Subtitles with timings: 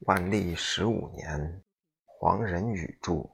[0.00, 1.62] 万历十五年，
[2.04, 3.30] 黄仁宇著。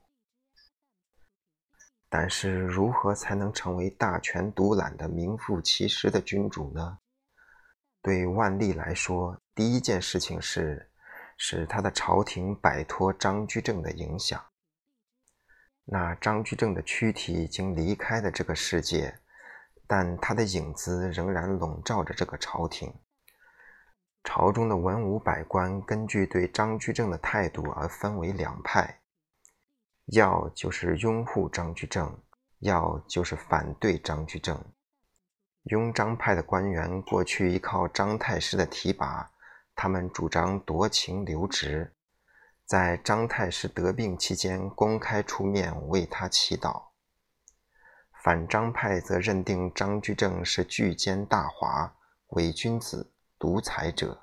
[2.09, 6.99] 但是，如何才能成为大权独揽的名副其实的君主呢？
[8.01, 10.91] 对万历来说，第一件事情是
[11.37, 14.41] 使他的朝廷摆脱张居正的影响。
[15.85, 19.19] 那张居正的躯体已经离开了这个世界，
[19.89, 22.95] 但他的影子仍然笼罩着这个朝廷。
[24.25, 29.01] 朝中的文武百官根据对张居正的态度而分为两派，
[30.07, 32.23] 要就是拥护张居正，
[32.61, 34.65] 要就是反对张居正。
[35.65, 39.31] 拥张派的官员过去依靠张太师的提拔，
[39.75, 41.95] 他们主张夺情留职，
[42.65, 46.91] 在张太师得病期间公开出面为他祈祷。
[48.23, 51.97] 反张派则认定张居正是巨奸大华、
[52.29, 53.12] 伪君子。
[53.43, 54.23] 独裁者，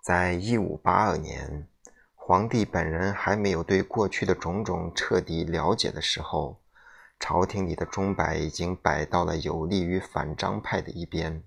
[0.00, 1.66] 在一五八二年，
[2.14, 6.62] 皇帝本人还没有对过去的种种彻底了解的时候，
[7.18, 11.42] 朝廷里的钟摆已经摆到了有利于反张派的一边。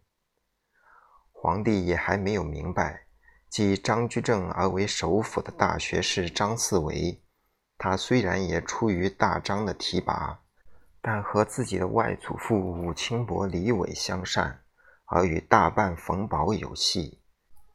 [1.32, 3.06] 皇帝也还没有明白，
[3.48, 7.24] 继张居正而为首辅的大学士张四维，
[7.78, 10.42] 他虽然也出于大张的提拔，
[11.02, 14.63] 但和自己的外祖父武清伯李伟相善。
[15.06, 17.20] 而与大半冯保有隙，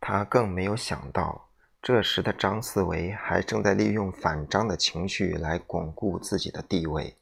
[0.00, 7.16] 他更没有想到，这时的张思维还正在利用反张的情绪来巩固自己的地位。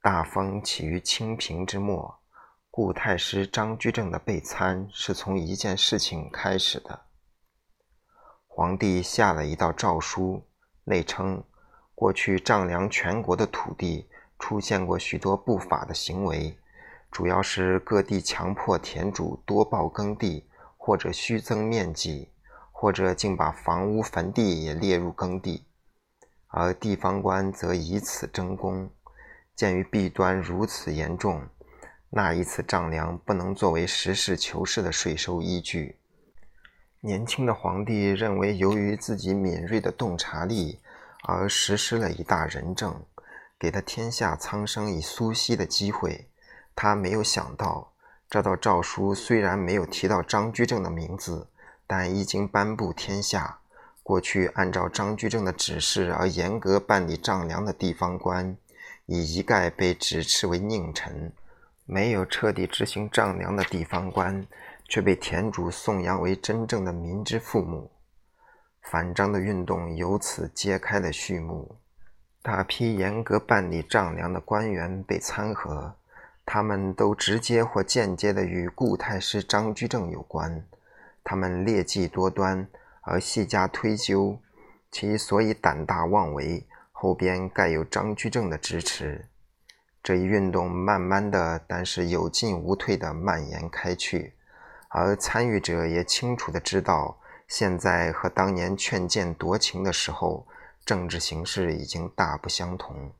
[0.00, 2.20] 大风起于清平之末，
[2.70, 7.06] 顾太师张居正的被参是从一件事情开始的。
[8.46, 10.46] 皇帝下了一道诏书，
[10.84, 11.42] 内称
[11.94, 14.08] 过去丈量全国的土地
[14.38, 16.56] 出现过许多不法的行为。
[17.10, 22.28] 主要是各地强迫田主多报耕地，或者虚增面积，
[22.70, 25.64] 或者竟把房屋坟地也列入耕地，
[26.48, 28.90] 而地方官则以此争功。
[29.56, 31.48] 鉴于弊端如此严重，
[32.10, 35.98] 那一次丈量不能作为实事求是的税收依据。
[37.00, 40.78] 年轻的皇帝认为，由于自己敏锐的洞察力，
[41.24, 43.04] 而实施了一大仁政，
[43.58, 46.28] 给了天下苍生以苏息的机会。
[46.80, 47.92] 他没有想到，
[48.30, 51.48] 这道诏书虽然没有提到张居正的名字，
[51.88, 53.58] 但一经颁布天下，
[54.04, 58.56] 过去按照张居正的指示而严格办理丈量的地方官，
[59.06, 61.32] 已一概被指斥为佞臣；
[61.84, 64.46] 没有彻底执行丈量的地方官，
[64.88, 67.90] 却被田主颂扬为真正的民之父母。
[68.82, 71.74] 反张的运动由此揭开了序幕，
[72.40, 75.96] 大批严格办理丈量的官员被参合。
[76.50, 80.64] 他们都直接或间接的与顾太师张居正有关，
[81.22, 82.66] 他们劣迹多端，
[83.02, 84.40] 而细加推究，
[84.90, 89.26] 其所以胆大妄为，后边盖有张居正的支持。
[90.02, 94.32] 这一运动慢慢的，但是有进无退地蔓延开去，
[94.88, 100.46] 而参与者也清楚地知道，现在和当年劝谏夺情的时候，
[100.86, 103.12] 政治形势已经大不相同。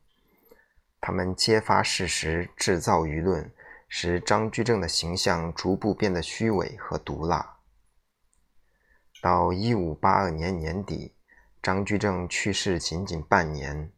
[1.01, 3.51] 他们揭发事实，制造舆论，
[3.87, 7.57] 使张居正的形象逐步变得虚伪和毒辣。
[9.21, 11.13] 到一五八二年年底，
[11.61, 13.91] 张居正去世仅仅半年，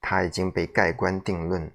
[0.00, 1.72] 他已经被盖棺定论，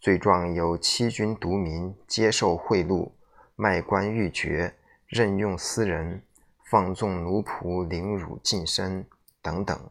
[0.00, 3.10] 罪状有欺君独民、接受贿赂、
[3.54, 4.74] 卖官鬻爵、
[5.06, 6.22] 任用私人、
[6.70, 9.06] 放纵奴仆、凌辱近身
[9.40, 9.90] 等等，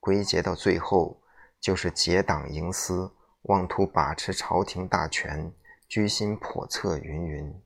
[0.00, 1.20] 归结到最后
[1.60, 3.10] 就是结党营私。
[3.46, 5.52] 妄图把持朝廷大权，
[5.88, 7.62] 居心叵测，云云。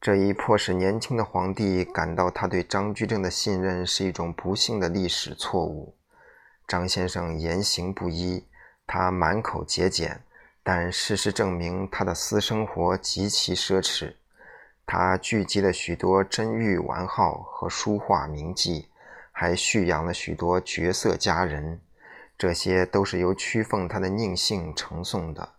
[0.00, 5.94] 这一迫使年轻的皇帝感到他对张居正的信任是一种不幸的历史错误。
[6.66, 8.46] 张先生言行不一，
[8.86, 10.22] 他满口节俭，
[10.62, 14.14] 但事实证明他的私生活极其奢侈。
[14.86, 18.86] 他聚集了许多珍玉玩好和书画名妓。
[19.40, 21.80] 还蓄养了许多绝色佳人，
[22.36, 25.54] 这些都是由屈凤他的佞幸呈送的。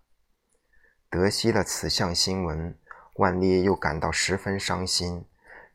[1.09, 2.77] 得悉了此项新闻，
[3.15, 5.25] 万历又感到十分伤心。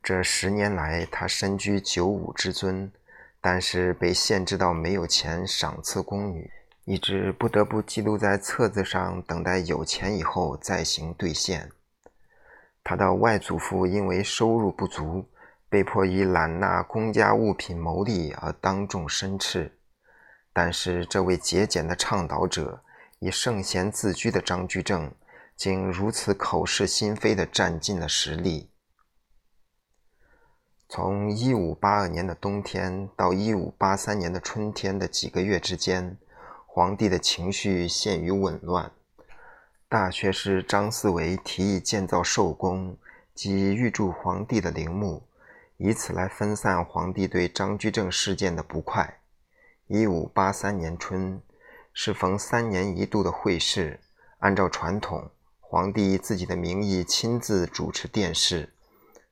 [0.01, 2.89] 这十年来，他身居九五之尊，
[3.41, 6.49] 但是被限制到没有钱赏赐宫女，
[6.85, 11.69] 以致不得不记录在册子上，等待有钱以后再行兑现。
[12.85, 15.25] 他的外祖父因为收入不足。
[15.69, 19.77] 被迫以揽纳公家物品牟利而当众申斥，
[20.53, 22.81] 但是这位节俭的倡导者，
[23.19, 25.11] 以圣贤自居的张居正，
[25.55, 28.69] 竟如此口是心非地占尽了实力。
[30.87, 36.17] 从1582年的冬天到1583年的春天的几个月之间，
[36.65, 38.89] 皇帝的情绪陷于紊乱。
[39.89, 42.97] 大学士张思维提议建造寿宫，
[43.35, 45.26] 即预祝皇帝的陵墓，
[45.77, 49.19] 以此来分散皇帝对张居正事件的不快。
[49.87, 51.41] 一五八三年春，
[51.93, 53.99] 适逢三年一度的会试，
[54.39, 55.29] 按照传统，
[55.59, 58.73] 皇帝以自己的名义亲自主持殿试。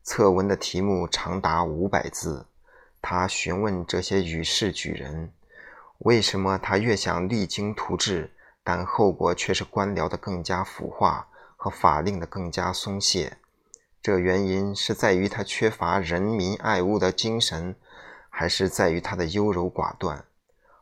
[0.04, 2.46] 策文的题目长达五百字，
[3.02, 5.32] 他询问这些与世举人，
[6.00, 8.32] 为什么他越想励精图治。
[8.68, 13.38] 但后果却是官僚的更加腐化和法令的更加松懈。
[14.06, 17.76] 这原因是在于他缺乏人民爱物的精神，
[18.30, 20.26] 还是在于他的优柔寡断？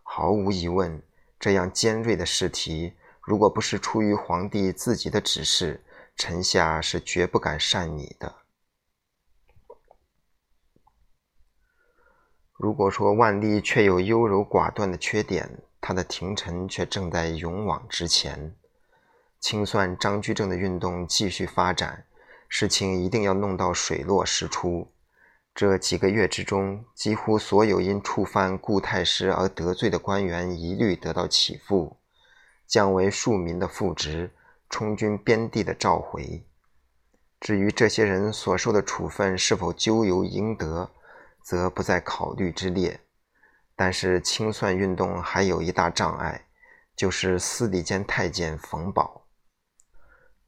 [0.01, 1.01] 毫无疑问，
[1.39, 5.85] 这样尖锐的试题，如果不是出于皇帝自己的指示，
[6.17, 8.35] 臣下是绝不敢擅拟的。
[12.57, 18.53] 如果说万历确有优柔寡断的缺点，他的廷臣却正在勇往直前，
[19.39, 22.05] 清算张居正的运动继续发展，
[22.55, 24.93] 事情一定要弄到水落石出。
[25.55, 31.97] 这几个月之中，几乎所有因触犯故太师而得罪的官员一律得到起复，
[32.67, 34.29] 降为庶民的副职，
[34.69, 36.45] 充军边地的召回。
[37.39, 40.91] 至于这些人所受的处分是否咎由应得，
[41.41, 42.99] 则不在考虑之列。
[43.75, 46.45] 但是清算运动还有一大障碍，
[46.95, 49.22] 就是司礼监太监冯保。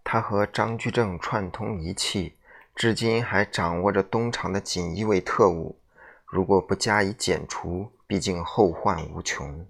[0.08, 2.38] 他和张居正串通一气，
[2.76, 5.80] 至今还掌握着东厂的锦衣卫特务。
[6.26, 9.66] 如果不加以剪除，毕竟后患无穷。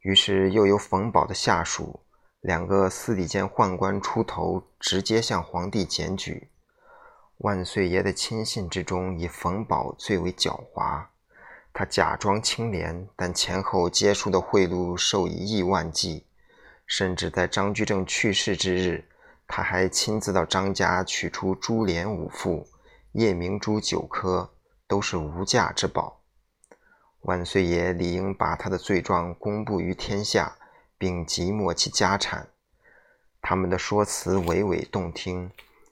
[0.00, 2.00] 于是又由冯保的下属
[2.40, 6.48] 两个司礼监宦官出头，直接向皇帝检举。
[7.38, 11.04] 万岁爷的亲信之中，以冯保最为狡猾。
[11.72, 16.26] 他假装清廉，但前后接触的贿赂受以亿万计，
[16.84, 19.04] 甚至在张居正去世之日，
[19.52, 22.68] 他还亲自到张家取出珠帘五副、
[23.10, 24.48] 夜明珠九颗，
[24.86, 26.20] 都是无价之宝。
[27.22, 30.56] 万岁爷理应把他的罪状公布于天下，
[30.96, 32.48] 并即没其家产。
[33.42, 35.50] 他们的说辞娓娓动听，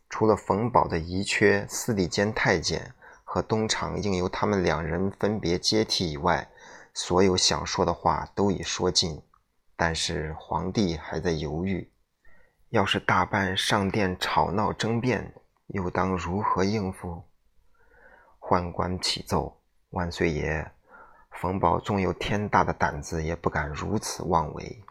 [0.08, 2.94] 除了冯保的遗缺司礼监太监。
[3.30, 6.48] 和东厂应由他们两人分别接替以外，
[6.94, 9.20] 所有想说的话都已说尽。
[9.76, 11.90] 但是皇帝还在犹豫，
[12.70, 15.34] 要是大办上殿吵闹争辩，
[15.68, 17.24] 又当如何应付？
[18.38, 20.70] 宦官启奏：“万岁爷，
[21.30, 24.82] 冯保纵有天大的胆子，也不敢如此妄为。”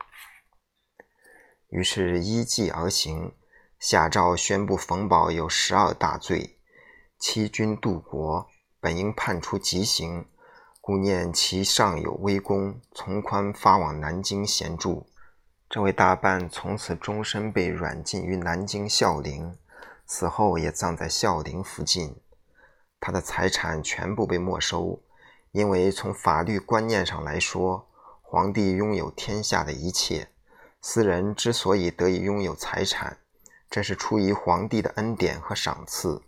[1.70, 3.36] 于是依计而行，
[3.80, 6.60] 下诏宣布冯保有十二大罪。
[7.20, 8.48] 欺君渡国，
[8.80, 10.28] 本应判处极刑，
[10.82, 15.07] 故念其上有微功，从宽发往南京闲住。
[15.70, 19.58] 这位大办从此终身被软禁于南京孝陵，
[20.06, 22.16] 死后也葬在孝陵附近。
[23.02, 25.02] 他的财产全部被没收，
[25.52, 27.86] 因为从法律观念上来说，
[28.22, 30.30] 皇帝拥有天下的一切，
[30.82, 33.18] 私人之所以得以拥有财产，
[33.70, 36.22] 这是出于皇帝的恩典和赏赐。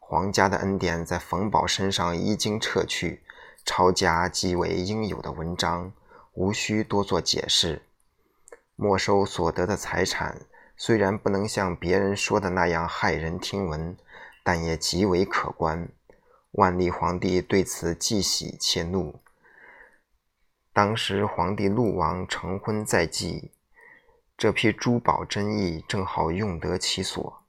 [0.00, 3.22] 皇家的恩典在冯保身上一经撤去，
[3.66, 5.92] 抄家即为应有的文章，
[6.32, 7.82] 无需多做解释。
[8.78, 10.42] 没收所得的财产，
[10.76, 13.96] 虽然不能像别人说的那样骇人听闻，
[14.44, 15.88] 但也极为可观。
[16.52, 19.18] 万历皇帝对此既喜且怒。
[20.74, 23.50] 当时皇帝陆王成婚在即，
[24.36, 27.42] 这批珠宝珍异正好用得其所。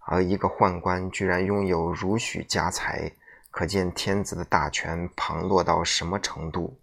[0.00, 3.12] 而一个宦官居然拥有如许家财，
[3.52, 6.76] 可见天子的大权旁落到什么程度。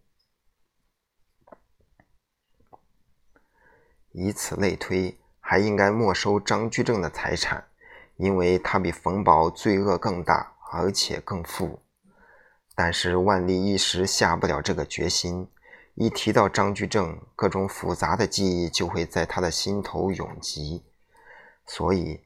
[4.12, 7.64] 以此类推，还应该没收张居正的财产，
[8.18, 11.80] 因为他比冯保罪恶更大，而且更富。
[12.76, 15.48] 但是万历一时下不了这个决心，
[15.96, 20.84] 一提到张居正，各种复杂的记忆就会在他的心头涌集，
[21.66, 22.22] 所以。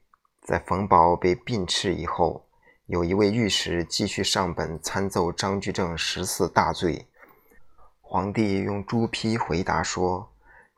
[0.45, 2.45] 在冯保被病斥以后，
[2.87, 7.07] 有一位御史继续上本参奏张居正十四大罪。
[8.01, 10.29] 皇帝用朱批回答说：“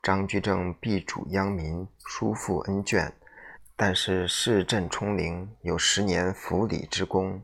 [0.06, 3.10] 张居正必主殃民，疏负恩眷，
[3.74, 7.42] 但是市镇冲陵有十年府礼之功，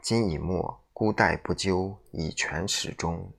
[0.00, 3.32] 今已没，孤待不究，以全始终。”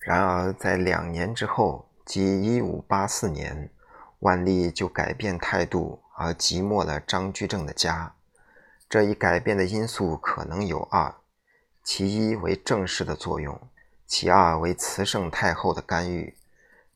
[0.00, 3.70] 然而在两年之后，即一五八四年，
[4.18, 6.02] 万历就改变态度。
[6.14, 8.14] 而即没了张居正的家。
[8.90, 11.14] 这一改变的因素可能有二：
[11.82, 13.58] 其一为正式的作用，
[14.06, 16.36] 其二为慈圣太后的干预。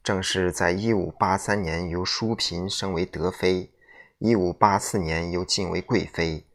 [0.06, 3.72] 正是在1583年由淑嫔升为德妃
[4.20, 6.46] ，1584年又晋为贵妃，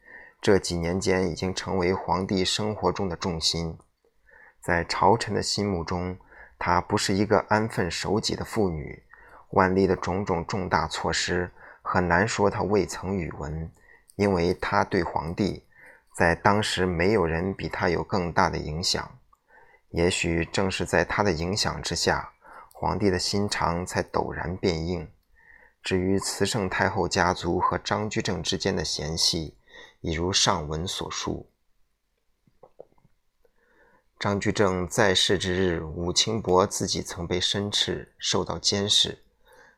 [0.41, 3.77] 这几年间已经成为皇帝生活中的重心。
[4.61, 6.17] 在朝臣的心目中，
[6.57, 9.03] 她不是一个安分守己的妇女。
[9.49, 13.69] 万历的种种重大措施，很难说她未曾语闻，
[14.15, 15.65] 因为她对皇帝，
[16.15, 19.19] 在当时没有人比她有更大的影响。
[19.89, 22.30] 也许正是在她的影响之下，
[22.81, 25.07] 皇帝的心肠才陡然变硬。
[25.83, 29.55] 至于慈圣太后家族和张居正之间的嫌隙，
[29.99, 31.51] 已如上文所述。
[34.19, 39.19] 张居正在世之日，武清伯自己曾被申斥，受到监视，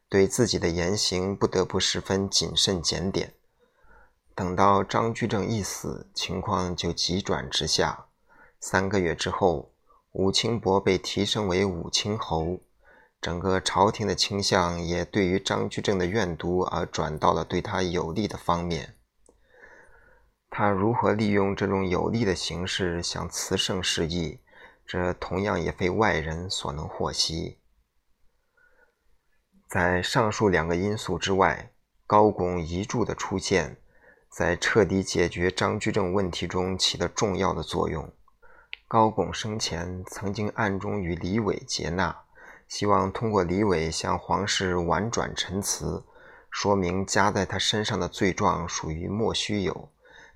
[0.07, 3.33] 对自己的言行不得不十分谨慎检点。
[4.33, 8.05] 等到张居正一死，情况就急转直下。
[8.61, 9.73] 三个月之后，
[10.13, 12.61] 武清伯被提升为武清侯，
[13.23, 18.97] 整个朝廷的倾向也对于张居正的怨毒而转到了对他有利的方面。
[20.49, 24.41] 他如何利用这种有利的形式向慈圣示意，
[24.85, 27.59] 这同样也非外人所能获悉。
[29.69, 31.71] 在上述两个因素之外，
[32.05, 33.77] 高拱遗著的出现，
[34.29, 38.11] 在彻底解决张居正问题中起了重要的作用。
[38.85, 42.25] 高拱生前曾经暗中与李伟结纳，
[42.67, 46.03] 希望通过李伟向皇室婉转陈词，
[46.49, 49.89] 说明加在他身上的罪状属于莫须有。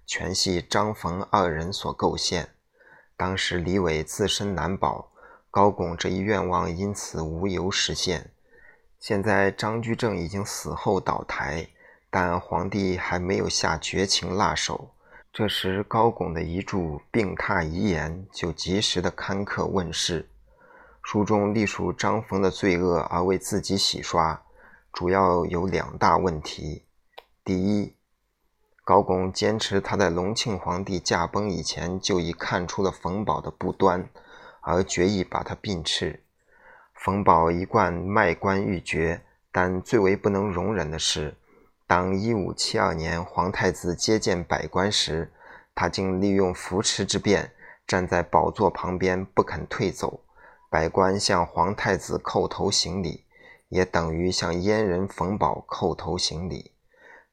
[0.05, 2.49] 全系张冯二人所构陷，
[3.17, 5.11] 当时李伟自身难保，
[5.51, 8.31] 高拱这一愿望因此无由实现。
[8.99, 11.67] 现在张居正已经死后倒台，
[12.09, 14.91] 但皇帝还没有下绝情辣手。
[15.33, 16.77] 这时高拱的遗著
[17.11, 20.27] 《病榻遗言》就及时的刊刻问世，
[21.09, 24.43] 书中隶属张冯的罪恶而为自己洗刷，
[24.91, 26.83] 主要有两大问题：
[27.45, 27.95] 第一，
[28.83, 34.09] 高拱坚持他在隆庆皇帝驾崩以前就已看出了冯保的不端，
[34.59, 36.25] 而决意把他并斥。
[36.93, 41.37] 冯保一贯卖官鬻爵，但最为不能容忍的是，
[41.87, 45.31] 当1572年皇太子接见百官时，
[45.73, 47.53] 他竟利用扶持之便，
[47.87, 50.19] 站在宝座旁边不肯退走。
[50.69, 53.23] 百官向皇太子叩头行礼，
[53.69, 56.73] 也等于向阉人冯保叩头行礼。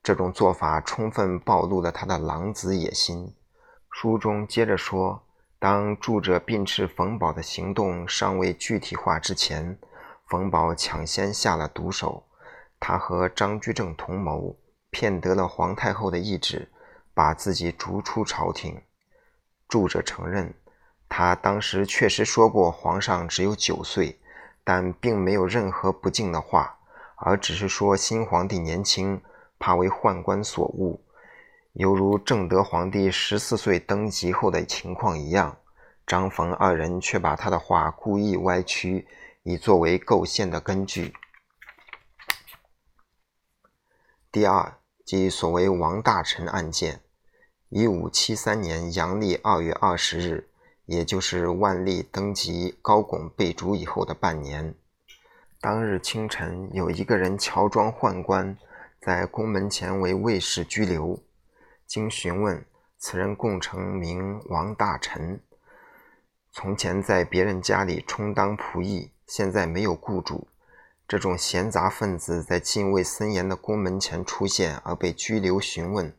[0.02, 3.34] 这种做法充分暴露了他的狼子野心。
[3.90, 5.22] 书中接着说，
[5.58, 9.78] 当住者并斥冯保的行动尚未具体化之前，
[10.26, 12.24] 冯保抢先下了毒手。
[12.78, 14.56] 他和张居正同谋，
[14.90, 16.70] 骗得了皇太后的懿旨，
[17.14, 18.82] 把自己逐出朝廷。
[19.68, 20.54] 著者承认，
[21.16, 24.18] 他当时确实说过皇上只有九岁，
[24.64, 26.76] 但并没有任何不敬的话，
[27.14, 29.22] 而只是说新皇帝年轻。
[29.56, 31.04] 怕为宦官所误，
[31.74, 35.56] 犹如正德皇帝十四岁登基后的情况一样。
[36.04, 39.06] 张冯二人却把他的话故意歪曲，
[39.44, 41.14] 以作为构陷的根据。
[44.32, 47.02] 第二，即所谓王大臣案件。
[47.68, 50.48] 一五七三年阳历二月二十日，
[50.86, 54.74] 也就是万历登基、高拱被逐以后的半年，
[55.60, 58.56] 当日清晨，有一个人乔装宦官。
[59.00, 61.22] 在宫门前为卫士拘留，
[61.86, 62.64] 经询问，
[62.96, 65.42] 此人共称名王大臣，
[66.50, 70.48] 从前在别人家里充当仆役，现在没有雇主。
[71.06, 76.10] 这种闲杂分子在禁卫森严的宫门前出现而被拘留询问，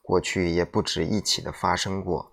[0.00, 2.30] 过去也不止一起的发生过。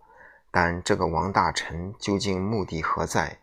[0.55, 3.39] 但这个王大臣究竟目的何在，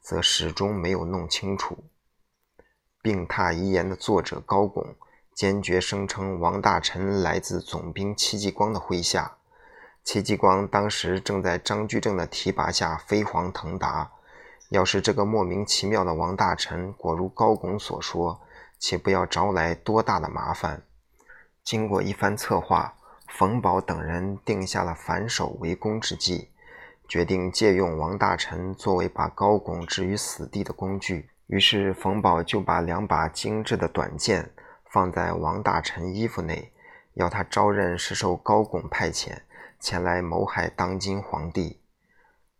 [0.00, 1.76] 则始终没有弄清楚。
[3.00, 4.96] 《病榻遗言》的作者高拱。
[5.32, 9.36] 坚决声称王大臣来自总兵戚继光的麾下，
[10.02, 14.10] 戚继光当时正在张居正的提拔下飞黄腾达。
[14.70, 18.40] 要是这个莫名其妙的王大臣果如高拱所说，
[18.80, 20.82] 且不要招来多大的麻烦。
[21.62, 22.96] 经过一番策划，
[23.28, 26.50] 冯保等人定下了反守为攻之计，
[27.08, 31.28] 决定借用王大臣作为把高拱置于死地的工具。
[31.46, 34.50] 于是冯保就把两把精致的短剑。
[34.88, 36.72] 放在王大臣衣服内，
[37.14, 39.36] 要他招认是受高拱派遣
[39.78, 41.78] 前来谋害当今皇帝。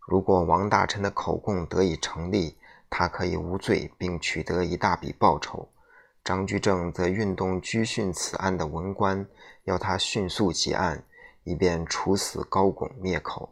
[0.01, 2.57] 如果王大臣的口供得以成立，
[2.91, 5.69] 他可以无罪，并取得一大笔报酬。
[6.23, 9.27] 张居正则运动拘讯此案的文官，
[9.65, 11.05] 要他迅速结案，
[11.45, 13.45] 以便处死高拱灭口。